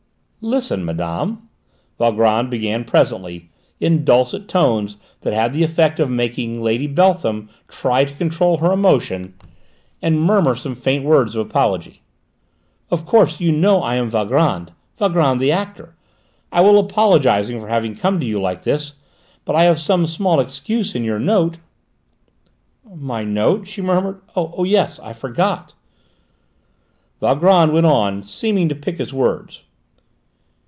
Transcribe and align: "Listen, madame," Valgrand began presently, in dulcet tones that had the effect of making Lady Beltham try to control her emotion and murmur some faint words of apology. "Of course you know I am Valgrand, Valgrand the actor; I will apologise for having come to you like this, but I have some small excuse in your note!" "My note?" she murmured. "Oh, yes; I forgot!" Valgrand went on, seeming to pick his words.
"Listen, 0.43 0.83
madame," 0.83 1.49
Valgrand 1.99 2.49
began 2.49 2.83
presently, 2.83 3.51
in 3.79 4.03
dulcet 4.03 4.47
tones 4.47 4.97
that 5.19 5.33
had 5.33 5.53
the 5.53 5.61
effect 5.63 5.99
of 5.99 6.09
making 6.09 6.63
Lady 6.63 6.87
Beltham 6.87 7.47
try 7.67 8.05
to 8.05 8.13
control 8.15 8.57
her 8.57 8.71
emotion 8.71 9.35
and 10.01 10.19
murmur 10.19 10.55
some 10.55 10.73
faint 10.73 11.05
words 11.05 11.35
of 11.35 11.45
apology. 11.45 12.01
"Of 12.89 13.05
course 13.05 13.39
you 13.39 13.51
know 13.51 13.83
I 13.83 13.93
am 13.93 14.09
Valgrand, 14.09 14.71
Valgrand 14.97 15.37
the 15.39 15.51
actor; 15.51 15.93
I 16.51 16.61
will 16.61 16.79
apologise 16.79 17.51
for 17.51 17.67
having 17.67 17.93
come 17.95 18.19
to 18.19 18.25
you 18.25 18.41
like 18.41 18.63
this, 18.63 18.93
but 19.45 19.55
I 19.55 19.65
have 19.65 19.79
some 19.79 20.07
small 20.07 20.39
excuse 20.39 20.95
in 20.95 21.03
your 21.03 21.19
note!" 21.19 21.59
"My 22.83 23.23
note?" 23.23 23.67
she 23.67 23.83
murmured. 23.83 24.21
"Oh, 24.35 24.63
yes; 24.63 24.99
I 25.01 25.13
forgot!" 25.13 25.75
Valgrand 27.19 27.73
went 27.73 27.85
on, 27.85 28.23
seeming 28.23 28.67
to 28.69 28.75
pick 28.75 28.97
his 28.97 29.13
words. 29.13 29.61